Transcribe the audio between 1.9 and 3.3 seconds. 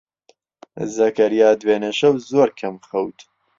شەو زۆر کەم خەوت.